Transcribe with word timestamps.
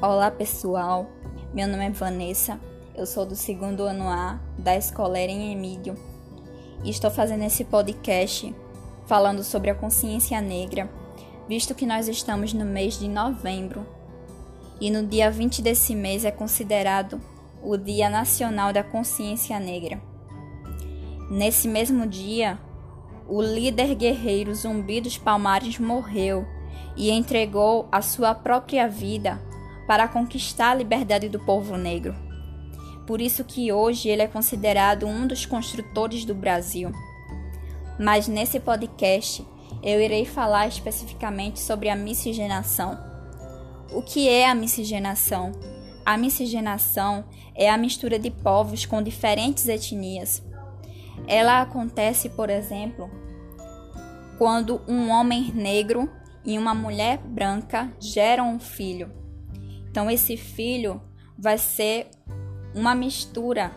Olá 0.00 0.30
pessoal, 0.30 1.10
meu 1.52 1.66
nome 1.66 1.86
é 1.86 1.90
Vanessa, 1.90 2.60
eu 2.94 3.04
sou 3.04 3.26
do 3.26 3.34
segundo 3.34 3.82
ano 3.82 4.08
A 4.08 4.38
da 4.56 4.76
escola 4.76 5.18
em 5.18 5.50
Emílio. 5.50 5.96
E 6.84 6.90
estou 6.90 7.10
fazendo 7.10 7.42
esse 7.42 7.64
podcast 7.64 8.54
falando 9.08 9.42
sobre 9.42 9.70
a 9.70 9.74
consciência 9.74 10.40
negra, 10.40 10.88
visto 11.48 11.74
que 11.74 11.84
nós 11.84 12.06
estamos 12.06 12.52
no 12.52 12.64
mês 12.64 12.96
de 12.96 13.08
novembro. 13.08 13.84
E 14.80 14.88
no 14.88 15.04
dia 15.04 15.32
20 15.32 15.60
desse 15.62 15.96
mês 15.96 16.24
é 16.24 16.30
considerado 16.30 17.20
o 17.60 17.76
Dia 17.76 18.08
Nacional 18.08 18.72
da 18.72 18.84
Consciência 18.84 19.58
Negra. 19.58 20.00
Nesse 21.28 21.66
mesmo 21.66 22.06
dia, 22.06 22.56
o 23.26 23.42
líder 23.42 23.96
guerreiro 23.96 24.54
Zumbi 24.54 25.00
dos 25.00 25.18
Palmares 25.18 25.76
morreu 25.76 26.46
e 26.96 27.10
entregou 27.10 27.88
a 27.90 28.00
sua 28.00 28.32
própria 28.32 28.86
vida 28.86 29.47
para 29.88 30.06
conquistar 30.06 30.72
a 30.72 30.74
liberdade 30.74 31.30
do 31.30 31.40
povo 31.40 31.78
negro. 31.78 32.14
Por 33.06 33.22
isso 33.22 33.42
que 33.42 33.72
hoje 33.72 34.10
ele 34.10 34.20
é 34.20 34.28
considerado 34.28 35.06
um 35.06 35.26
dos 35.26 35.46
construtores 35.46 36.26
do 36.26 36.34
Brasil. 36.34 36.92
Mas 37.98 38.28
nesse 38.28 38.60
podcast 38.60 39.42
eu 39.82 39.98
irei 39.98 40.26
falar 40.26 40.68
especificamente 40.68 41.58
sobre 41.58 41.88
a 41.88 41.96
miscigenação. 41.96 42.98
O 43.90 44.02
que 44.02 44.28
é 44.28 44.46
a 44.46 44.54
miscigenação? 44.54 45.52
A 46.04 46.18
miscigenação 46.18 47.24
é 47.54 47.70
a 47.70 47.78
mistura 47.78 48.18
de 48.18 48.30
povos 48.30 48.84
com 48.84 49.02
diferentes 49.02 49.68
etnias. 49.68 50.42
Ela 51.26 51.62
acontece, 51.62 52.28
por 52.28 52.50
exemplo, 52.50 53.10
quando 54.36 54.82
um 54.86 55.08
homem 55.08 55.50
negro 55.54 56.10
e 56.44 56.58
uma 56.58 56.74
mulher 56.74 57.18
branca 57.18 57.90
geram 57.98 58.54
um 58.54 58.60
filho. 58.60 59.17
Então 59.98 60.08
esse 60.08 60.36
filho 60.36 61.02
vai 61.36 61.58
ser 61.58 62.06
uma 62.72 62.94
mistura 62.94 63.72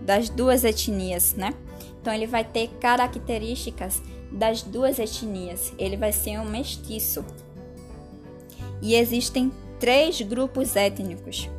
das 0.00 0.30
duas 0.30 0.64
etnias, 0.64 1.34
né? 1.34 1.52
Então 2.00 2.10
ele 2.10 2.26
vai 2.26 2.42
ter 2.42 2.68
características 2.80 4.02
das 4.32 4.62
duas 4.62 4.98
etnias. 4.98 5.74
Ele 5.78 5.98
vai 5.98 6.10
ser 6.10 6.38
um 6.38 6.46
mestiço. 6.46 7.22
E 8.80 8.94
existem 8.94 9.52
três 9.78 10.22
grupos 10.22 10.74
étnicos. 10.74 11.50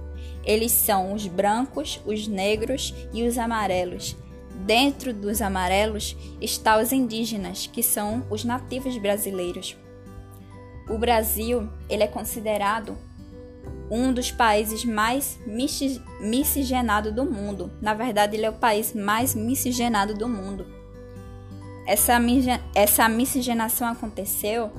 Eles 0.43 0.71
são 0.71 1.13
os 1.13 1.27
brancos, 1.27 2.01
os 2.03 2.27
negros 2.27 2.95
e 3.13 3.27
os 3.27 3.37
amarelos. 3.37 4.17
Dentro 4.65 5.13
dos 5.13 5.39
amarelos 5.39 6.17
está 6.41 6.79
os 6.79 6.91
indígenas, 6.91 7.67
que 7.67 7.83
são 7.83 8.25
os 8.27 8.43
nativos 8.43 8.97
brasileiros. 8.97 9.77
O 10.89 10.97
Brasil, 10.97 11.69
ele 11.87 12.01
é 12.01 12.07
considerado 12.07 12.97
um 13.91 14.13
dos 14.13 14.31
países 14.31 14.85
mais 14.85 15.37
miscigenados 16.21 17.13
do 17.13 17.25
mundo. 17.25 17.69
Na 17.81 17.93
verdade, 17.93 18.37
ele 18.37 18.45
é 18.45 18.49
o 18.49 18.53
país 18.53 18.93
mais 18.93 19.35
miscigenado 19.35 20.13
do 20.13 20.29
mundo. 20.29 20.65
Essa, 21.85 22.17
essa 22.73 23.09
miscigenação 23.09 23.89
aconteceu 23.89 24.71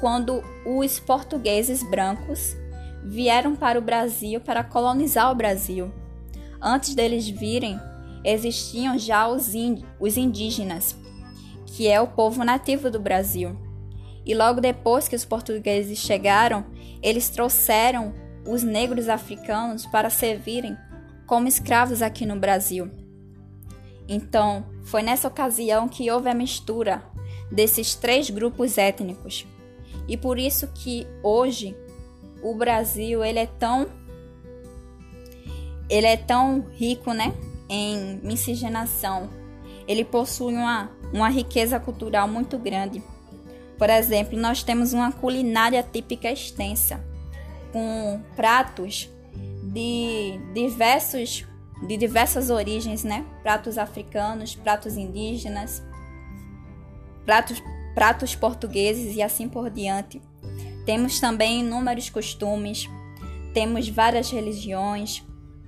quando 0.00 0.42
os 0.64 0.98
portugueses 0.98 1.82
brancos 1.82 2.56
vieram 3.04 3.54
para 3.54 3.78
o 3.78 3.82
Brasil 3.82 4.40
para 4.40 4.64
colonizar 4.64 5.30
o 5.30 5.34
Brasil. 5.34 5.92
Antes 6.60 6.94
deles 6.94 7.28
virem, 7.28 7.78
existiam 8.24 8.98
já 8.98 9.28
os, 9.28 9.52
os 10.00 10.16
indígenas, 10.16 10.96
que 11.66 11.88
é 11.88 12.00
o 12.00 12.08
povo 12.08 12.42
nativo 12.42 12.90
do 12.90 12.98
Brasil. 12.98 13.54
E 14.24 14.34
logo 14.34 14.62
depois 14.62 15.08
que 15.08 15.14
os 15.14 15.26
portugueses 15.26 15.98
chegaram, 15.98 16.64
eles 17.02 17.28
trouxeram 17.28 18.14
os 18.46 18.62
negros 18.62 19.08
africanos 19.08 19.84
para 19.86 20.10
servirem 20.10 20.76
como 21.26 21.48
escravos 21.48 22.02
aqui 22.02 22.24
no 22.24 22.36
Brasil. 22.36 22.90
Então, 24.08 24.64
foi 24.84 25.02
nessa 25.02 25.26
ocasião 25.26 25.88
que 25.88 26.10
houve 26.10 26.28
a 26.28 26.34
mistura 26.34 27.02
desses 27.50 27.94
três 27.94 28.30
grupos 28.30 28.78
étnicos. 28.78 29.46
E 30.08 30.16
por 30.16 30.38
isso 30.38 30.68
que 30.68 31.06
hoje 31.22 31.76
o 32.42 32.54
Brasil 32.54 33.24
ele 33.24 33.40
é 33.40 33.46
tão 33.46 33.88
ele 35.88 36.06
é 36.06 36.16
tão 36.16 36.64
rico, 36.72 37.12
né, 37.12 37.32
em 37.68 38.20
miscigenação. 38.22 39.28
Ele 39.86 40.04
possui 40.04 40.52
uma, 40.52 40.90
uma 41.12 41.28
riqueza 41.28 41.78
cultural 41.78 42.26
muito 42.26 42.58
grande. 42.58 43.00
Por 43.78 43.88
exemplo, 43.88 44.36
nós 44.36 44.64
temos 44.64 44.92
uma 44.92 45.12
culinária 45.12 45.82
típica 45.84 46.30
extensa 46.30 47.04
com 47.76 48.22
pratos 48.34 49.10
de 49.70 50.40
diversos 50.54 51.44
de 51.86 51.94
diversas 51.98 52.48
origens, 52.48 53.04
né? 53.04 53.26
Pratos 53.42 53.76
africanos, 53.76 54.54
pratos 54.54 54.96
indígenas, 54.96 55.82
pratos 57.26 57.62
pratos 57.94 58.34
portugueses 58.34 59.14
e 59.14 59.20
assim 59.20 59.46
por 59.46 59.68
diante. 59.68 60.22
Temos 60.86 61.20
também 61.20 61.60
inúmeros 61.60 62.08
costumes, 62.08 62.88
temos 63.52 63.90
várias 63.90 64.30
religiões, 64.30 65.22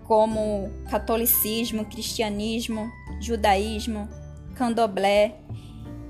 como 0.05 0.71
catolicismo, 0.91 1.85
cristianismo, 1.85 2.91
judaísmo, 3.21 4.09
candomblé 4.55 5.35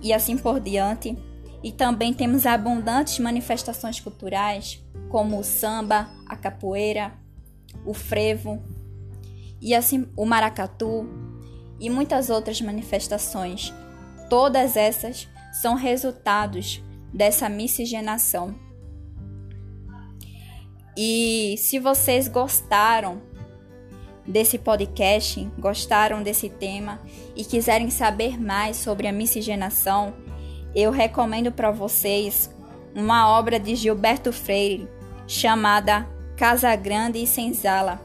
e 0.01 0.13
assim 0.13 0.39
por 0.39 0.61
diante. 0.61 1.19
E 1.63 1.73
também 1.73 2.15
temos 2.15 2.47
abundantes 2.47 3.19
manifestações 3.19 3.99
culturais, 4.01 4.83
como 5.09 5.39
o 5.39 5.45
samba, 5.45 6.09
a 6.27 6.37
capoeira, 6.37 7.13
o 7.85 7.93
frevo 7.93 8.63
e 9.61 9.75
assim 9.75 10.07
o 10.17 10.25
maracatu 10.25 11.09
e 11.81 11.91
muitas 11.91 12.31
outras 12.31 12.61
manifestações. 12.61 13.73
Todas 14.29 14.77
essas 14.77 15.29
são 15.53 15.75
resultados 15.75 16.83
dessa 17.13 17.49
miscigenação. 17.49 18.55
E 20.97 21.55
se 21.59 21.79
vocês 21.79 22.29
gostaram 22.29 23.23
desse 24.27 24.59
podcast, 24.59 25.49
gostaram 25.59 26.23
desse 26.23 26.51
tema 26.51 27.01
e 27.35 27.45
quiserem 27.45 27.89
saber 27.89 28.39
mais 28.39 28.77
sobre 28.77 29.07
a 29.07 29.13
miscigenação, 29.13 30.13
eu 30.75 30.91
recomendo 30.91 31.51
para 31.51 31.71
vocês 31.71 32.51
uma 32.95 33.29
obra 33.29 33.59
de 33.59 33.75
Gilberto 33.75 34.33
Freire 34.33 34.89
chamada 35.27 36.07
Casa 36.37 36.75
Grande 36.77 37.19
e 37.23 37.27
Senzala. 37.27 38.01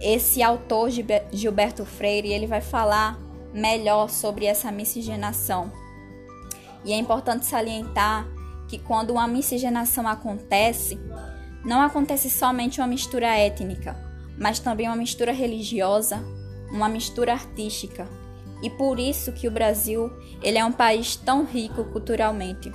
Esse 0.00 0.42
autor 0.42 0.90
Gilberto 1.32 1.84
Freire, 1.84 2.32
ele 2.32 2.46
vai 2.46 2.60
falar 2.60 3.18
melhor 3.52 4.08
sobre 4.08 4.46
essa 4.46 4.70
miscigenação. 4.70 5.72
E 6.84 6.92
é 6.92 6.96
importante 6.96 7.46
salientar 7.46 8.26
que 8.68 8.78
quando 8.78 9.10
uma 9.10 9.26
miscigenação 9.26 10.06
acontece, 10.06 10.98
não 11.64 11.80
acontece 11.80 12.30
somente 12.30 12.80
uma 12.80 12.86
mistura 12.86 13.26
étnica, 13.26 13.96
mas 14.38 14.58
também 14.58 14.86
uma 14.86 14.96
mistura 14.96 15.32
religiosa, 15.32 16.22
uma 16.70 16.88
mistura 16.88 17.32
artística. 17.32 18.06
E 18.62 18.70
por 18.70 18.98
isso 18.98 19.32
que 19.32 19.46
o 19.46 19.50
Brasil, 19.50 20.10
ele 20.42 20.58
é 20.58 20.64
um 20.64 20.72
país 20.72 21.16
tão 21.16 21.44
rico 21.44 21.84
culturalmente. 21.84 22.72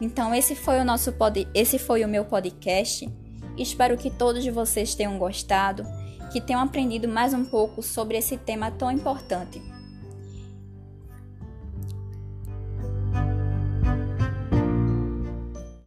Então 0.00 0.34
esse 0.34 0.54
foi 0.54 0.78
o 0.78 0.84
nosso 0.84 1.12
pod... 1.12 1.48
esse 1.54 1.78
foi 1.78 2.04
o 2.04 2.08
meu 2.08 2.24
podcast. 2.24 3.08
Espero 3.56 3.96
que 3.96 4.10
todos 4.10 4.46
vocês 4.46 4.94
tenham 4.94 5.18
gostado, 5.18 5.84
que 6.30 6.40
tenham 6.40 6.60
aprendido 6.60 7.08
mais 7.08 7.32
um 7.32 7.44
pouco 7.44 7.82
sobre 7.82 8.18
esse 8.18 8.36
tema 8.36 8.70
tão 8.70 8.90
importante. 8.90 9.62